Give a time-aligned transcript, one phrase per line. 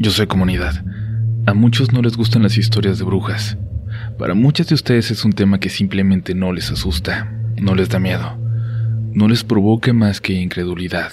[0.00, 0.84] Yo soy comunidad.
[1.44, 3.58] A muchos no les gustan las historias de brujas.
[4.16, 7.98] Para muchas de ustedes es un tema que simplemente no les asusta, no les da
[7.98, 8.38] miedo,
[9.12, 11.10] no les provoca más que incredulidad.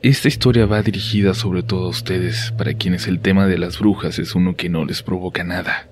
[0.00, 4.20] Esta historia va dirigida sobre todo a ustedes, para quienes el tema de las brujas
[4.20, 5.88] es uno que no les provoca nada.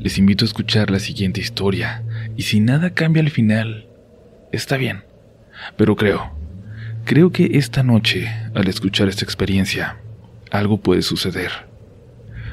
[0.00, 2.04] Les invito a escuchar la siguiente historia,
[2.38, 3.86] y si nada cambia al final,
[4.50, 5.04] está bien.
[5.76, 6.34] Pero creo,
[7.04, 9.98] creo que esta noche, al escuchar esta experiencia,
[10.50, 11.50] algo puede suceder.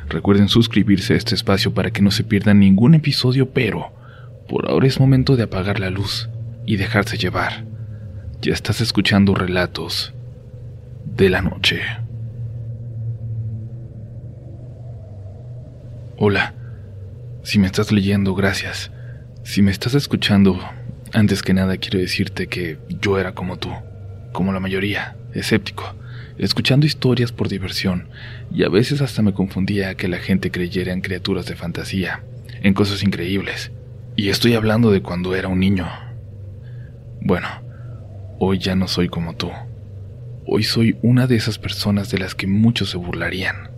[0.09, 3.91] Recuerden suscribirse a este espacio para que no se pierdan ningún episodio, pero
[4.47, 6.29] por ahora es momento de apagar la luz
[6.65, 7.65] y dejarse llevar.
[8.41, 10.13] Ya estás escuchando relatos
[11.05, 11.81] de la noche.
[16.17, 16.53] Hola,
[17.43, 18.91] si me estás leyendo, gracias.
[19.43, 20.59] Si me estás escuchando,
[21.13, 23.69] antes que nada quiero decirte que yo era como tú,
[24.33, 25.95] como la mayoría, escéptico,
[26.37, 28.09] escuchando historias por diversión,
[28.53, 32.23] y a veces hasta me confundía que la gente creyera en criaturas de fantasía,
[32.61, 33.71] en cosas increíbles.
[34.15, 35.87] Y estoy hablando de cuando era un niño.
[37.21, 37.47] Bueno,
[38.39, 39.51] hoy ya no soy como tú.
[40.45, 43.71] Hoy soy una de esas personas de las que muchos se burlarían.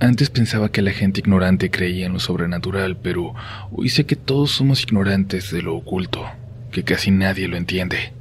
[0.00, 3.34] Antes pensaba que la gente ignorante creía en lo sobrenatural, pero
[3.70, 6.26] hoy sé que todos somos ignorantes de lo oculto,
[6.72, 8.14] que casi nadie lo entiende.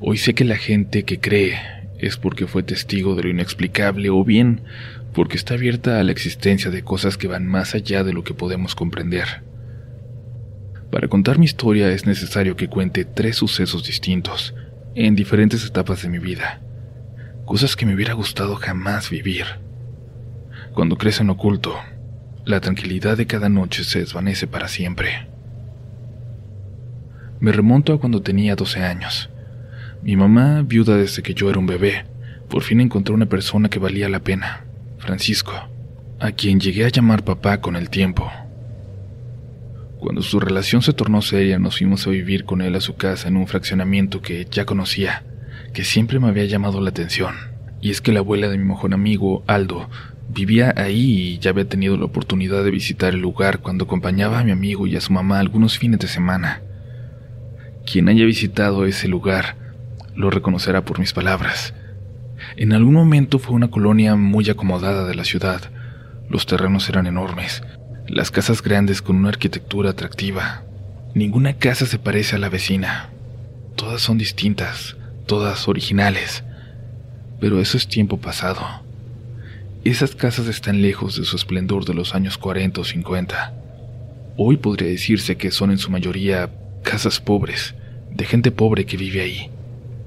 [0.00, 4.22] Hoy sé que la gente que cree es porque fue testigo de lo inexplicable o
[4.24, 4.62] bien
[5.14, 8.34] porque está abierta a la existencia de cosas que van más allá de lo que
[8.34, 9.42] podemos comprender.
[10.90, 14.54] Para contar mi historia es necesario que cuente tres sucesos distintos,
[14.94, 16.60] en diferentes etapas de mi vida,
[17.46, 19.46] cosas que me hubiera gustado jamás vivir.
[20.74, 21.76] Cuando crece en oculto,
[22.44, 25.28] la tranquilidad de cada noche se desvanece para siempre.
[27.40, 29.31] Me remonto a cuando tenía 12 años.
[30.02, 32.04] Mi mamá, viuda desde que yo era un bebé,
[32.48, 34.64] por fin encontró una persona que valía la pena,
[34.98, 35.52] Francisco,
[36.18, 38.30] a quien llegué a llamar papá con el tiempo.
[39.98, 43.28] Cuando su relación se tornó seria, nos fuimos a vivir con él a su casa
[43.28, 45.22] en un fraccionamiento que ya conocía,
[45.72, 47.34] que siempre me había llamado la atención.
[47.80, 49.88] Y es que la abuela de mi mejor amigo, Aldo,
[50.34, 54.44] Vivía ahí y ya había tenido la oportunidad de visitar el lugar cuando acompañaba a
[54.44, 56.62] mi amigo y a su mamá algunos fines de semana.
[57.84, 59.56] Quien haya visitado ese lugar
[60.14, 61.74] lo reconocerá por mis palabras.
[62.56, 65.70] En algún momento fue una colonia muy acomodada de la ciudad.
[66.28, 67.62] Los terrenos eran enormes,
[68.06, 70.64] las casas grandes con una arquitectura atractiva.
[71.14, 73.10] Ninguna casa se parece a la vecina.
[73.76, 74.96] Todas son distintas,
[75.26, 76.44] todas originales.
[77.40, 78.66] Pero eso es tiempo pasado.
[79.84, 83.54] Esas casas están lejos de su esplendor de los años 40 o 50.
[84.36, 86.50] Hoy podría decirse que son en su mayoría
[86.82, 87.74] casas pobres,
[88.10, 89.50] de gente pobre que vive ahí.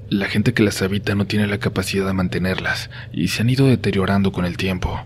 [0.08, 3.66] La gente que las habita no tiene la capacidad de mantenerlas y se han ido
[3.66, 5.04] deteriorando con el tiempo.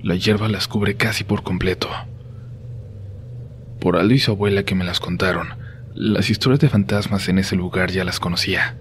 [0.00, 1.88] La hierba las cubre casi por completo.
[3.80, 5.48] Por Aldo y su abuela que me las contaron,
[5.92, 8.76] las historias de fantasmas en ese lugar ya las conocía,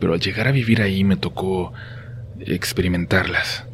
[0.00, 1.72] pero al llegar a vivir ahí me tocó
[2.40, 3.66] experimentarlas.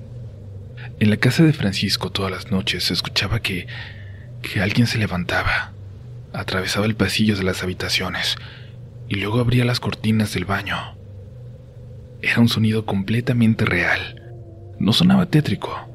[1.00, 3.66] En la casa de Francisco todas las noches se escuchaba que,
[4.42, 5.72] que alguien se levantaba,
[6.34, 8.36] atravesaba el pasillo de las habitaciones
[9.08, 10.76] y luego abría las cortinas del baño.
[12.22, 14.22] Era un sonido completamente real.
[14.78, 15.88] No sonaba tétrico,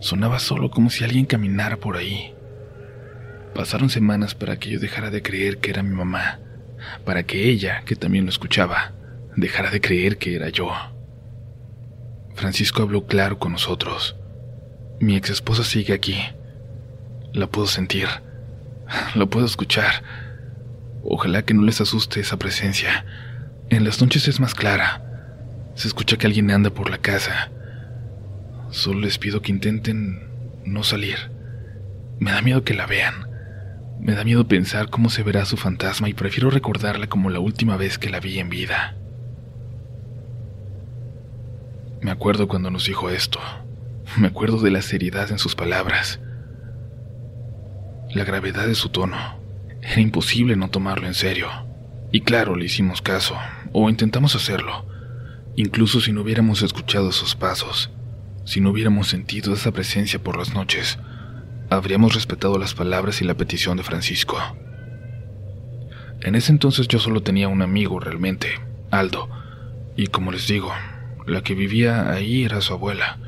[0.00, 2.34] sonaba solo como si alguien caminara por ahí.
[3.54, 6.40] Pasaron semanas para que yo dejara de creer que era mi mamá,
[7.04, 8.92] para que ella, que también lo escuchaba,
[9.36, 10.70] dejara de creer que era yo.
[12.34, 14.16] Francisco habló claro con nosotros.
[15.00, 16.18] Mi ex esposa sigue aquí.
[17.32, 18.06] La puedo sentir.
[19.14, 20.02] La puedo escuchar.
[21.02, 23.04] Ojalá que no les asuste esa presencia.
[23.68, 25.02] En las noches es más clara.
[25.74, 27.50] Se escucha que alguien anda por la casa.
[28.70, 30.28] Solo les pido que intenten
[30.64, 31.30] no salir.
[32.18, 33.28] Me da miedo que la vean.
[34.00, 37.76] Me da miedo pensar cómo se verá su fantasma y prefiero recordarla como la última
[37.76, 38.96] vez que la vi en vida.
[42.00, 43.40] Me acuerdo cuando nos dijo esto.
[44.16, 46.18] Me acuerdo de la seriedad en sus palabras,
[48.12, 49.39] la gravedad de su tono.
[49.82, 51.48] Era imposible no tomarlo en serio.
[52.12, 53.36] Y claro, le hicimos caso,
[53.72, 54.84] o intentamos hacerlo,
[55.56, 57.90] incluso si no hubiéramos escuchado sus pasos,
[58.44, 60.98] si no hubiéramos sentido esa presencia por las noches,
[61.70, 64.36] habríamos respetado las palabras y la petición de Francisco.
[66.22, 68.48] En ese entonces yo solo tenía un amigo realmente,
[68.90, 69.28] Aldo,
[69.96, 70.72] y como les digo,
[71.26, 73.18] la que vivía ahí era su abuela.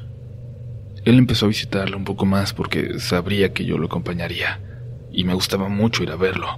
[1.05, 4.61] Él empezó a visitarla un poco más porque sabría que yo lo acompañaría,
[5.13, 6.49] y me gustaba mucho ir a verlo.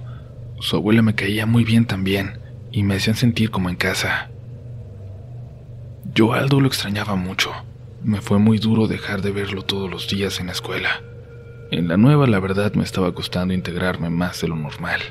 [0.59, 2.39] Su abuela me caía muy bien también,
[2.71, 4.29] y me hacían sentir como en casa.
[6.13, 7.51] Yo Aldo lo extrañaba mucho.
[8.03, 11.01] Me fue muy duro dejar de verlo todos los días en la escuela.
[11.71, 15.01] En la nueva, la verdad, me estaba costando integrarme más de lo normal.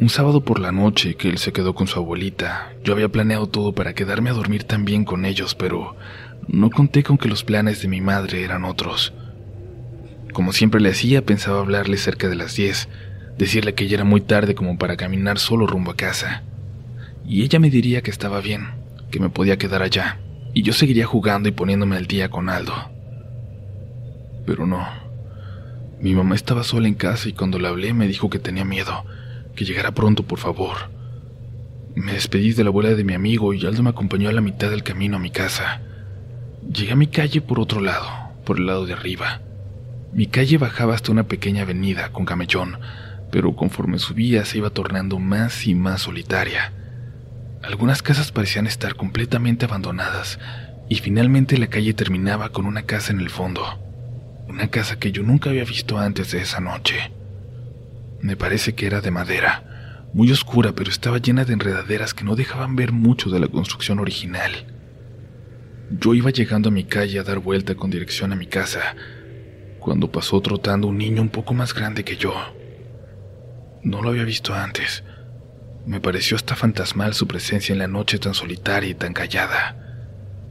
[0.00, 3.46] Un sábado por la noche que él se quedó con su abuelita, yo había planeado
[3.46, 5.96] todo para quedarme a dormir también con ellos, pero
[6.48, 9.12] no conté con que los planes de mi madre eran otros.
[10.32, 12.88] Como siempre le hacía, pensaba hablarle cerca de las 10,
[13.36, 16.42] decirle que ya era muy tarde como para caminar solo rumbo a casa.
[17.26, 18.68] Y ella me diría que estaba bien,
[19.10, 20.18] que me podía quedar allá,
[20.54, 22.74] y yo seguiría jugando y poniéndome al día con Aldo.
[24.46, 24.86] Pero no.
[26.00, 29.04] Mi mamá estaba sola en casa y cuando la hablé me dijo que tenía miedo,
[29.54, 30.90] que llegara pronto, por favor.
[31.94, 34.70] Me despedí de la abuela de mi amigo y Aldo me acompañó a la mitad
[34.70, 35.82] del camino a mi casa.
[36.72, 38.08] Llegué a mi calle por otro lado,
[38.44, 39.42] por el lado de arriba.
[40.12, 42.78] Mi calle bajaba hasta una pequeña avenida con camellón,
[43.30, 46.72] pero conforme subía se iba tornando más y más solitaria.
[47.62, 50.38] Algunas casas parecían estar completamente abandonadas
[50.88, 53.62] y finalmente la calle terminaba con una casa en el fondo.
[54.48, 57.10] Una casa que yo nunca había visto antes de esa noche.
[58.20, 62.36] Me parece que era de madera, muy oscura, pero estaba llena de enredaderas que no
[62.36, 64.50] dejaban ver mucho de la construcción original.
[65.90, 68.94] Yo iba llegando a mi calle a dar vuelta con dirección a mi casa,
[69.82, 72.32] cuando pasó trotando un niño un poco más grande que yo.
[73.82, 75.02] No lo había visto antes.
[75.84, 79.76] Me pareció hasta fantasmal su presencia en la noche tan solitaria y tan callada.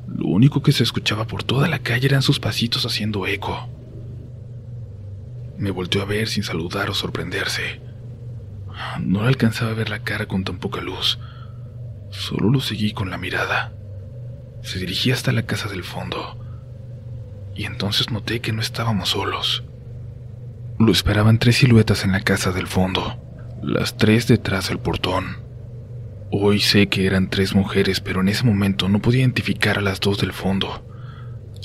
[0.07, 3.69] Lo único que se escuchaba por toda la calle eran sus pasitos haciendo eco.
[5.57, 7.80] Me volteó a ver sin saludar o sorprenderse.
[9.00, 11.19] No le alcanzaba a ver la cara con tan poca luz.
[12.10, 13.72] Solo lo seguí con la mirada.
[14.62, 16.40] Se dirigía hasta la casa del fondo.
[17.56, 19.63] Y entonces noté que no estábamos solos.
[20.80, 23.18] Lo esperaban tres siluetas en la casa del fondo,
[23.62, 25.38] las tres detrás del portón.
[26.31, 30.00] Hoy sé que eran tres mujeres, pero en ese momento no podía identificar a las
[30.00, 30.88] dos del fondo.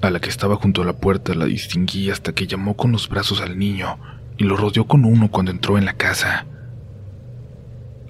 [0.03, 3.09] A la que estaba junto a la puerta la distinguí hasta que llamó con los
[3.09, 3.99] brazos al niño
[4.37, 6.47] y lo rodeó con uno cuando entró en la casa.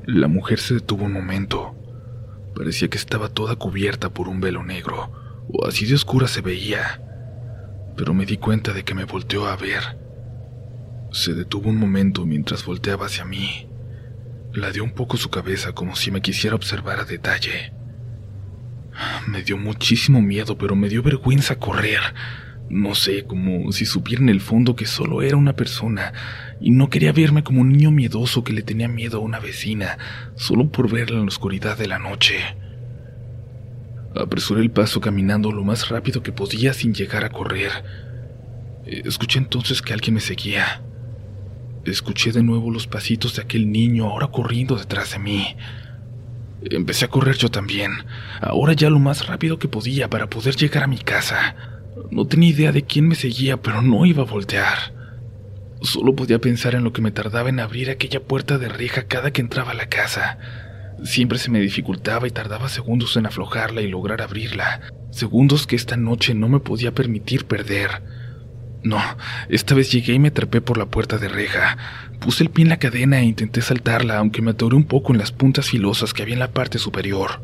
[0.06, 1.74] La mujer se detuvo un momento.
[2.56, 5.12] Parecía que estaba toda cubierta por un velo negro,
[5.52, 7.02] o así de oscura se veía.
[7.96, 9.82] Pero me di cuenta de que me volteó a ver.
[11.12, 13.68] Se detuvo un momento mientras volteaba hacia mí.
[14.52, 17.72] La dio un poco su cabeza como si me quisiera observar a detalle.
[19.26, 22.00] Me dio muchísimo miedo, pero me dio vergüenza correr.
[22.68, 26.12] No sé, como si supiera en el fondo que solo era una persona,
[26.60, 29.98] y no quería verme como un niño miedoso que le tenía miedo a una vecina,
[30.34, 32.38] solo por verla en la oscuridad de la noche.
[34.18, 37.70] Apresuré el paso caminando lo más rápido que podía sin llegar a correr.
[38.86, 40.82] Escuché entonces que alguien me seguía.
[41.84, 45.56] Escuché de nuevo los pasitos de aquel niño ahora corriendo detrás de mí.
[46.62, 47.92] Empecé a correr yo también,
[48.40, 51.54] ahora ya lo más rápido que podía para poder llegar a mi casa.
[52.10, 54.94] No tenía idea de quién me seguía, pero no iba a voltear.
[55.82, 59.30] Solo podía pensar en lo que me tardaba en abrir aquella puerta de reja cada
[59.30, 60.38] que entraba a la casa.
[61.04, 64.80] Siempre se me dificultaba y tardaba segundos en aflojarla y lograr abrirla.
[65.10, 68.02] Segundos que esta noche no me podía permitir perder.
[68.82, 69.00] No,
[69.48, 71.76] esta vez llegué y me atrapé por la puerta de reja.
[72.20, 75.18] Puse el pie en la cadena e intenté saltarla, aunque me atoré un poco en
[75.18, 77.42] las puntas filosas que había en la parte superior.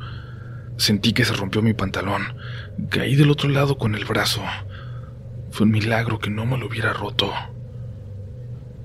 [0.77, 2.23] Sentí que se rompió mi pantalón.
[2.89, 4.43] Caí del otro lado con el brazo.
[5.51, 7.33] Fue un milagro que no me lo hubiera roto.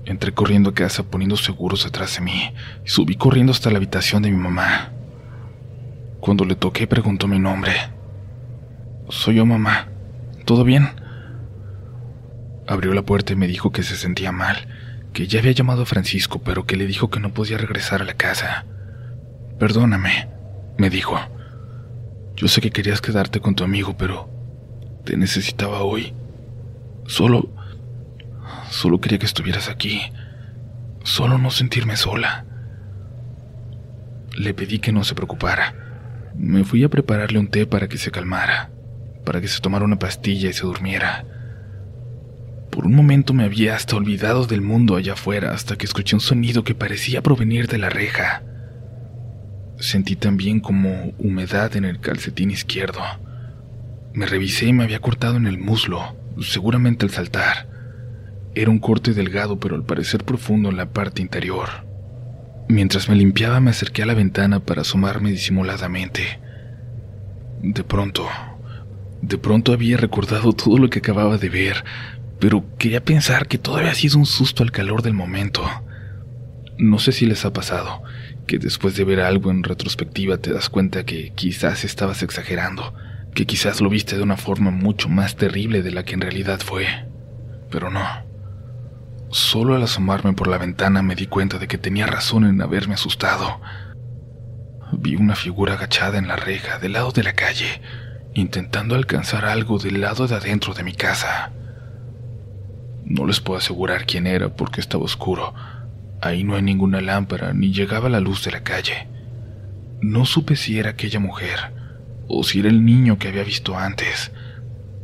[0.08, 4.22] Entré corriendo a casa poniendo seguros detrás de mí y subí corriendo hasta la habitación
[4.22, 4.90] de mi mamá.
[6.18, 7.74] Cuando le toqué preguntó mi nombre.
[9.10, 9.88] Soy yo, mamá.
[10.46, 10.88] ¿Todo bien?
[12.66, 14.66] Abrió la puerta y me dijo que se sentía mal,
[15.12, 18.06] que ya había llamado a Francisco, pero que le dijo que no podía regresar a
[18.06, 18.64] la casa.
[19.58, 20.30] Perdóname,
[20.78, 21.18] me dijo.
[22.34, 24.30] Yo sé que querías quedarte con tu amigo, pero
[25.04, 26.14] te necesitaba hoy.
[27.06, 27.57] Solo...
[28.70, 30.00] Solo quería que estuvieras aquí.
[31.02, 32.44] Solo no sentirme sola.
[34.36, 35.74] Le pedí que no se preocupara.
[36.36, 38.70] Me fui a prepararle un té para que se calmara,
[39.24, 41.24] para que se tomara una pastilla y se durmiera.
[42.70, 46.20] Por un momento me había hasta olvidado del mundo allá afuera hasta que escuché un
[46.20, 48.42] sonido que parecía provenir de la reja.
[49.80, 53.00] Sentí también como humedad en el calcetín izquierdo.
[54.12, 57.77] Me revisé y me había cortado en el muslo, seguramente al saltar.
[58.58, 61.68] Era un corte delgado pero al parecer profundo en la parte interior.
[62.68, 66.40] Mientras me limpiaba me acerqué a la ventana para asomarme disimuladamente.
[67.62, 68.26] De pronto,
[69.22, 71.84] de pronto había recordado todo lo que acababa de ver,
[72.40, 75.62] pero quería pensar que todo había sido un susto al calor del momento.
[76.78, 78.02] No sé si les ha pasado,
[78.48, 82.92] que después de ver algo en retrospectiva te das cuenta que quizás estabas exagerando,
[83.34, 86.58] que quizás lo viste de una forma mucho más terrible de la que en realidad
[86.58, 86.88] fue.
[87.70, 88.27] Pero no.
[89.30, 92.94] Solo al asomarme por la ventana me di cuenta de que tenía razón en haberme
[92.94, 93.60] asustado.
[94.92, 97.82] Vi una figura agachada en la reja del lado de la calle,
[98.32, 101.52] intentando alcanzar algo del lado de adentro de mi casa.
[103.04, 105.54] No les puedo asegurar quién era porque estaba oscuro.
[106.22, 109.08] Ahí no hay ninguna lámpara ni llegaba la luz de la calle.
[110.00, 111.74] No supe si era aquella mujer
[112.28, 114.32] o si era el niño que había visto antes.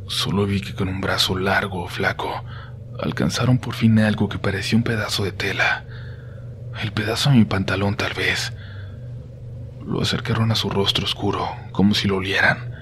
[0.07, 2.43] Solo vi que con un brazo largo o flaco
[3.01, 5.85] alcanzaron por fin algo que parecía un pedazo de tela.
[6.83, 8.53] El pedazo de mi pantalón tal vez.
[9.87, 12.73] Lo acercaron a su rostro oscuro, como si lo olieran.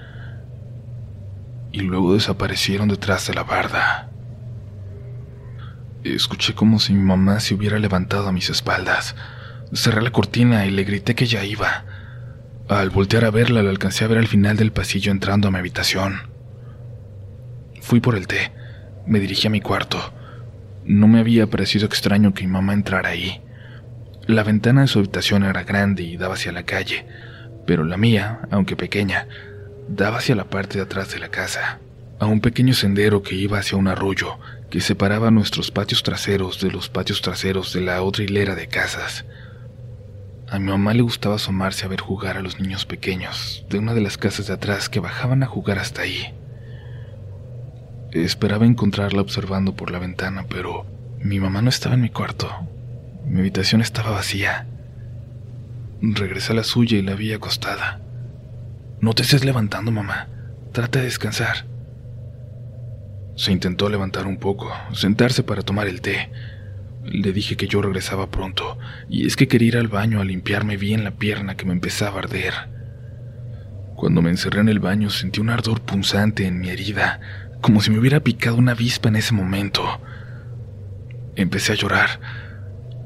[1.71, 4.09] Y luego desaparecieron detrás de la barda.
[6.03, 9.15] Escuché como si mi mamá se hubiera levantado a mis espaldas.
[9.73, 11.85] Cerré la cortina y le grité que ya iba.
[12.69, 15.57] Al voltear a verla, la alcancé a ver al final del pasillo entrando a mi
[15.57, 16.31] habitación.
[17.81, 18.51] Fui por el té.
[19.05, 19.99] Me dirigí a mi cuarto.
[20.85, 23.41] No me había parecido extraño que mi mamá entrara ahí.
[24.27, 27.05] La ventana de su habitación era grande y daba hacia la calle,
[27.65, 29.27] pero la mía, aunque pequeña,
[29.89, 31.79] daba hacia la parte de atrás de la casa,
[32.19, 36.71] a un pequeño sendero que iba hacia un arroyo que separaba nuestros patios traseros de
[36.71, 39.25] los patios traseros de la otra hilera de casas.
[40.49, 43.93] A mi mamá le gustaba asomarse a ver jugar a los niños pequeños de una
[43.93, 46.33] de las casas de atrás que bajaban a jugar hasta ahí.
[48.13, 50.85] Esperaba encontrarla observando por la ventana, pero
[51.19, 52.47] mi mamá no estaba en mi cuarto.
[53.25, 54.67] Mi habitación estaba vacía.
[55.99, 58.01] Regresé a la suya y la vi acostada.
[59.01, 60.27] No te estés levantando, mamá.
[60.73, 61.65] Trata de descansar.
[63.35, 66.29] Se intentó levantar un poco, sentarse para tomar el té.
[67.03, 68.77] Le dije que yo regresaba pronto,
[69.09, 72.17] y es que quería ir al baño a limpiarme bien la pierna que me empezaba
[72.17, 72.53] a arder.
[73.95, 77.19] Cuando me encerré en el baño sentí un ardor punzante en mi herida,
[77.63, 79.83] como si me hubiera picado una avispa en ese momento.
[81.37, 82.19] Empecé a llorar.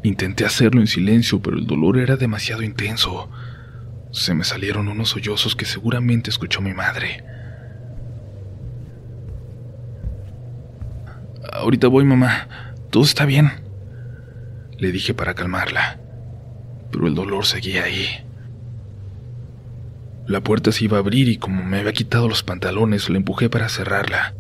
[0.01, 3.29] Intenté hacerlo en silencio, pero el dolor era demasiado intenso.
[4.11, 7.23] Se me salieron unos sollozos que seguramente escuchó mi madre.
[11.53, 12.73] Ahorita voy, mamá.
[12.89, 13.51] Todo está bien.
[14.79, 15.99] Le dije para calmarla.
[16.91, 18.07] Pero el dolor seguía ahí.
[20.25, 23.51] La puerta se iba a abrir y como me había quitado los pantalones, la empujé
[23.51, 24.33] para cerrarla.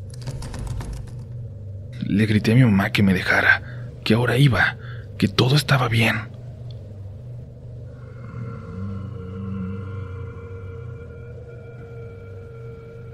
[2.09, 4.77] Le grité a mi mamá que me dejara, que ahora iba,
[5.17, 6.15] que todo estaba bien.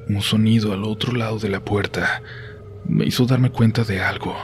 [0.08, 2.22] Un sonido al otro lado de la puerta
[2.86, 4.36] me hizo darme cuenta de algo.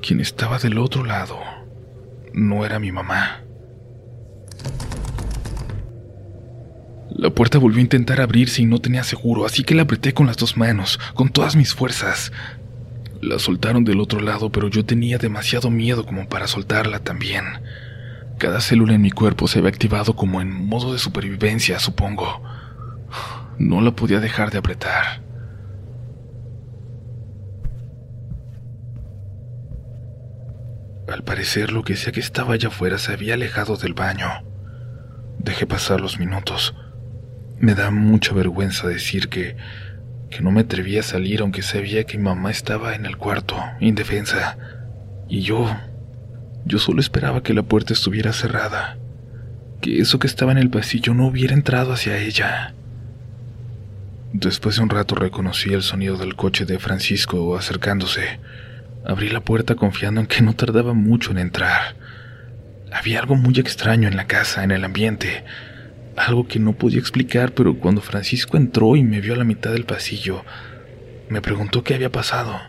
[0.00, 1.38] Quien estaba del otro lado
[2.32, 3.44] no era mi mamá.
[7.10, 10.26] La puerta volvió a intentar abrirse y no tenía seguro, así que la apreté con
[10.26, 12.32] las dos manos, con todas mis fuerzas.
[13.22, 17.44] La soltaron del otro lado, pero yo tenía demasiado miedo como para soltarla también.
[18.36, 22.42] Cada célula en mi cuerpo se había activado como en modo de supervivencia, supongo.
[23.58, 25.22] No la podía dejar de apretar.
[31.06, 34.26] Al parecer lo que sea que estaba allá afuera se había alejado del baño.
[35.38, 36.74] Dejé pasar los minutos.
[37.60, 39.56] Me da mucha vergüenza decir que,
[40.32, 43.56] que no me atreví a salir aunque sabía que mi mamá estaba en el cuarto,
[43.78, 44.56] indefensa.
[45.28, 45.70] Y yo,
[46.64, 48.98] yo solo esperaba que la puerta estuviera cerrada,
[49.80, 52.74] que eso que estaba en el pasillo no hubiera entrado hacia ella.
[54.32, 58.40] Después de un rato reconocí el sonido del coche de Francisco acercándose.
[59.04, 61.96] Abrí la puerta confiando en que no tardaba mucho en entrar.
[62.90, 65.44] Había algo muy extraño en la casa, en el ambiente,
[66.16, 69.72] algo que no podía explicar, pero cuando Francisco entró y me vio a la mitad
[69.72, 70.44] del pasillo,
[71.28, 72.60] me preguntó qué había pasado.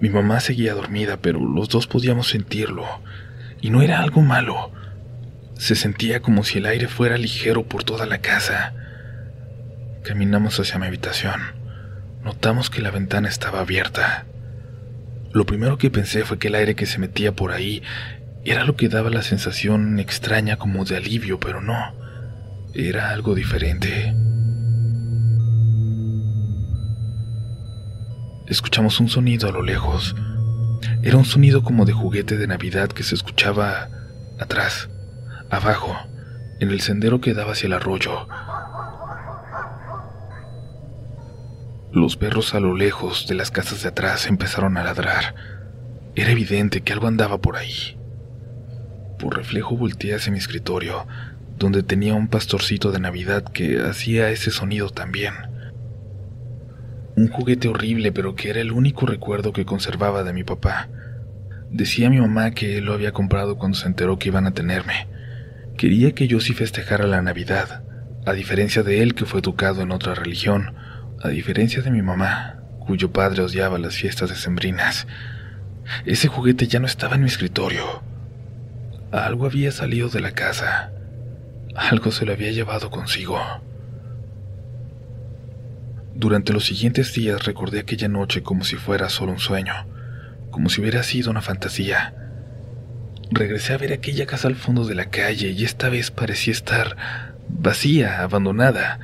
[0.00, 2.84] Mi mamá seguía dormida, pero los dos podíamos sentirlo,
[3.60, 4.72] y no era algo malo.
[5.54, 8.74] Se sentía como si el aire fuera ligero por toda la casa.
[10.02, 11.40] Caminamos hacia mi habitación.
[12.22, 14.26] Notamos que la ventana estaba abierta.
[15.32, 17.82] Lo primero que pensé fue que el aire que se metía por ahí
[18.44, 22.03] era lo que daba la sensación extraña como de alivio, pero no.
[22.76, 24.12] Era algo diferente.
[28.48, 30.16] Escuchamos un sonido a lo lejos.
[31.04, 33.90] Era un sonido como de juguete de Navidad que se escuchaba
[34.40, 34.90] atrás,
[35.50, 35.94] abajo,
[36.58, 38.26] en el sendero que daba hacia el arroyo.
[41.92, 45.36] Los perros a lo lejos de las casas de atrás empezaron a ladrar.
[46.16, 47.96] Era evidente que algo andaba por ahí.
[49.20, 51.06] Por reflejo volteé hacia mi escritorio,
[51.56, 55.34] donde tenía un pastorcito de Navidad que hacía ese sonido también.
[57.16, 60.88] Un juguete horrible, pero que era el único recuerdo que conservaba de mi papá.
[61.70, 65.06] Decía mi mamá que él lo había comprado cuando se enteró que iban a tenerme.
[65.76, 67.84] Quería que yo sí festejara la Navidad,
[68.26, 70.74] a diferencia de él que fue educado en otra religión,
[71.22, 75.06] a diferencia de mi mamá, cuyo padre odiaba las fiestas decembrinas.
[76.04, 78.02] Ese juguete ya no estaba en mi escritorio.
[79.12, 80.93] Algo había salido de la casa.
[81.74, 83.40] Algo se lo había llevado consigo.
[86.14, 89.74] Durante los siguientes días recordé aquella noche como si fuera solo un sueño,
[90.52, 92.14] como si hubiera sido una fantasía.
[93.30, 96.96] Regresé a ver aquella casa al fondo de la calle y esta vez parecía estar
[97.48, 99.00] vacía, abandonada.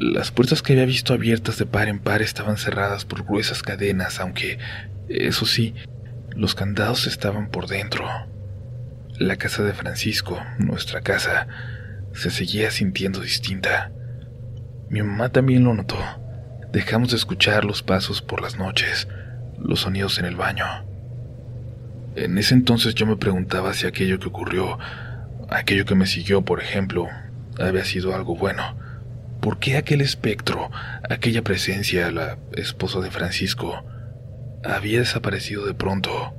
[0.00, 4.18] Las puertas que había visto abiertas de par en par estaban cerradas por gruesas cadenas,
[4.18, 4.58] aunque,
[5.08, 5.74] eso sí,
[6.30, 8.08] los candados estaban por dentro.
[9.18, 11.48] La casa de Francisco, nuestra casa,
[12.12, 13.90] se seguía sintiendo distinta.
[14.90, 15.98] Mi mamá también lo notó.
[16.70, 19.08] Dejamos de escuchar los pasos por las noches,
[19.58, 20.66] los sonidos en el baño.
[22.14, 24.78] En ese entonces yo me preguntaba si aquello que ocurrió,
[25.50, 27.08] aquello que me siguió, por ejemplo,
[27.58, 28.76] había sido algo bueno.
[29.40, 30.70] ¿Por qué aquel espectro,
[31.10, 33.84] aquella presencia, la esposa de Francisco,
[34.62, 36.34] había desaparecido de pronto?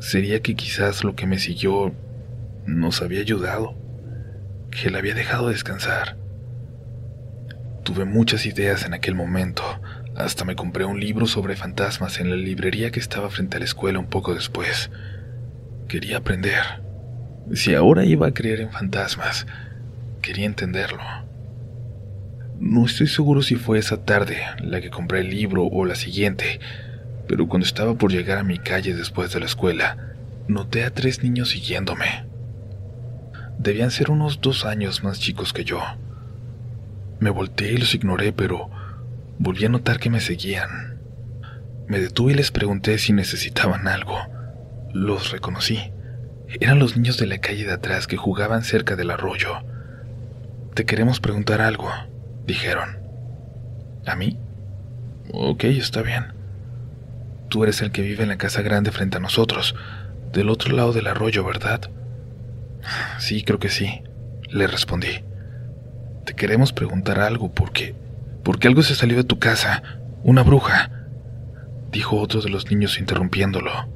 [0.00, 1.92] ¿Sería que quizás lo que me siguió
[2.66, 3.74] nos había ayudado?
[4.70, 6.16] ¿Que la había dejado descansar?
[7.82, 9.62] Tuve muchas ideas en aquel momento.
[10.14, 13.64] Hasta me compré un libro sobre fantasmas en la librería que estaba frente a la
[13.64, 14.90] escuela un poco después.
[15.88, 16.62] Quería aprender.
[17.52, 19.46] Si ahora iba a creer en fantasmas,
[20.22, 21.02] quería entenderlo.
[22.60, 26.60] No estoy seguro si fue esa tarde la que compré el libro o la siguiente,
[27.28, 29.96] pero cuando estaba por llegar a mi calle después de la escuela,
[30.48, 32.24] noté a tres niños siguiéndome.
[33.58, 35.80] Debían ser unos dos años más chicos que yo.
[37.20, 38.70] Me volteé y los ignoré, pero
[39.38, 41.00] volví a notar que me seguían.
[41.86, 44.16] Me detuve y les pregunté si necesitaban algo.
[44.92, 45.92] Los reconocí.
[46.60, 49.58] Eran los niños de la calle de atrás que jugaban cerca del arroyo.
[50.74, 51.90] Te queremos preguntar algo,
[52.46, 52.98] dijeron.
[54.06, 54.38] ¿A mí?
[55.32, 56.37] Ok, está bien.
[57.48, 59.74] Tú eres el que vive en la casa grande frente a nosotros,
[60.32, 61.90] del otro lado del arroyo, ¿verdad?
[63.18, 64.02] Sí, creo que sí,
[64.50, 65.24] le respondí.
[66.24, 67.94] Te queremos preguntar algo porque...
[68.44, 69.82] Porque algo se salió de tu casa,
[70.22, 70.90] una bruja,
[71.90, 73.88] dijo otro de los niños interrumpiéndolo.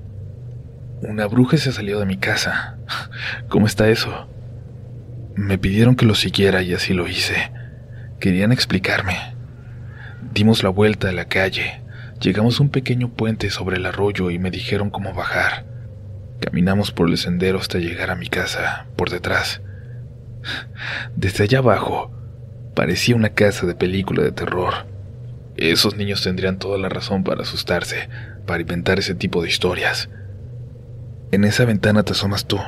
[1.02, 2.76] Una bruja se salió de mi casa.
[3.48, 4.28] ¿Cómo está eso?
[5.34, 7.52] Me pidieron que lo siguiera y así lo hice.
[8.20, 9.16] Querían explicarme.
[10.32, 11.81] Dimos la vuelta a la calle.
[12.22, 15.66] Llegamos a un pequeño puente sobre el arroyo y me dijeron cómo bajar.
[16.38, 19.60] Caminamos por el sendero hasta llegar a mi casa, por detrás.
[21.16, 22.12] Desde allá abajo,
[22.76, 24.86] parecía una casa de película de terror.
[25.56, 28.08] Esos niños tendrían toda la razón para asustarse,
[28.46, 30.08] para inventar ese tipo de historias.
[31.32, 32.60] En esa ventana te asomas tú.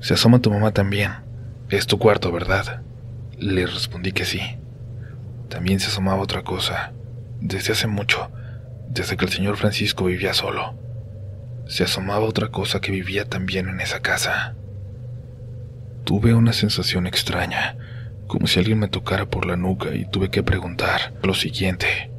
[0.00, 1.12] Se asoma tu mamá también.
[1.70, 2.82] Es tu cuarto, ¿verdad?
[3.38, 4.40] Le respondí que sí.
[5.48, 6.92] También se asomaba otra cosa.
[7.40, 8.30] Desde hace mucho,
[8.96, 10.74] desde que el señor Francisco vivía solo,
[11.66, 14.54] se asomaba otra cosa que vivía también en esa casa.
[16.04, 17.76] Tuve una sensación extraña,
[18.26, 22.10] como si alguien me tocara por la nuca y tuve que preguntar lo siguiente.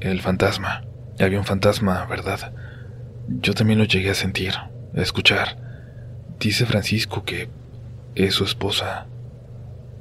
[0.00, 0.84] El fantasma.
[1.18, 2.52] Había un fantasma, ¿verdad?
[3.28, 4.54] Yo también lo llegué a sentir,
[4.96, 5.58] a escuchar.
[6.38, 7.50] Dice Francisco que
[8.14, 9.06] es su esposa.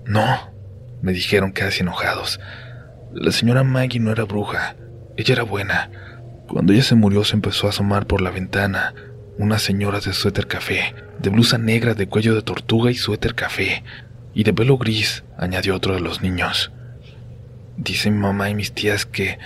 [0.05, 0.53] No,
[1.01, 2.39] me dijeron casi enojados.
[3.13, 4.75] La señora Maggie no era bruja,
[5.17, 5.89] ella era buena.
[6.47, 8.93] Cuando ella se murió se empezó a asomar por la ventana
[9.37, 13.83] una señora de suéter café, de blusa negra de cuello de tortuga y suéter café,
[14.33, 16.71] y de pelo gris, añadió otro de los niños.
[17.77, 19.37] Dice mi mamá y mis tías que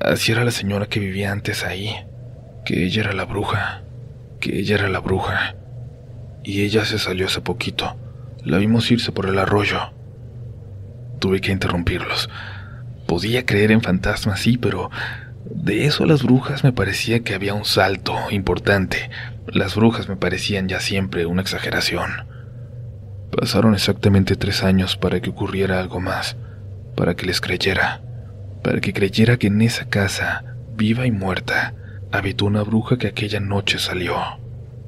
[0.00, 1.94] así era la señora que vivía antes ahí
[2.64, 3.82] que ella era la bruja,
[4.40, 5.56] que ella era la bruja.
[6.44, 7.96] Y ella se salió hace poquito.
[8.44, 9.92] La vimos irse por el arroyo.
[11.18, 12.28] Tuve que interrumpirlos.
[13.12, 14.90] Podía creer en fantasmas, sí, pero
[15.44, 19.10] de eso a las brujas me parecía que había un salto importante.
[19.46, 22.10] Las brujas me parecían ya siempre una exageración.
[23.30, 26.38] Pasaron exactamente tres años para que ocurriera algo más,
[26.96, 28.00] para que les creyera,
[28.62, 30.42] para que creyera que en esa casa,
[30.74, 31.74] viva y muerta,
[32.12, 34.16] habitó una bruja que aquella noche salió.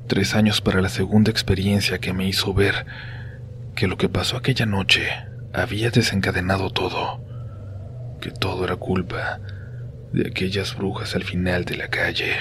[0.07, 2.87] Tres años para la segunda experiencia que me hizo ver
[3.77, 5.11] que lo que pasó aquella noche
[5.53, 7.23] había desencadenado todo,
[8.25, 9.39] que todo era culpa
[10.15, 12.33] de aquellas brujas al final de la calle.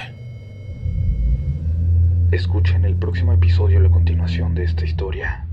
[2.31, 5.45] Escuchen el próximo episodio la continuación de esta historia.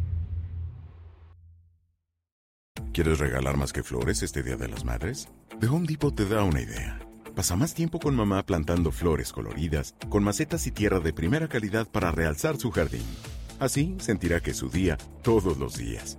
[2.92, 5.28] ¿Quieres regalar más que flores este Día de las Madres?
[5.58, 7.00] The Home Depot te da una idea.
[7.34, 11.88] Pasa más tiempo con mamá plantando flores coloridas, con macetas y tierra de primera calidad
[11.88, 13.04] para realzar su jardín.
[13.58, 16.18] Así sentirá que es su día todos los días.